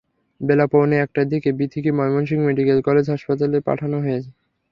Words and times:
বেলা 0.41 0.65
পৌনে 0.67 0.95
একটার 0.99 1.25
দিকে 1.29 1.49
বীথিকে 1.59 1.89
ময়মনসিংহ 1.91 2.41
মেডিকেল 2.47 2.79
কলেজ 2.87 3.05
হাসপাতালে 3.09 3.57
পাঠানো 3.67 3.97
হয়। 3.99 4.21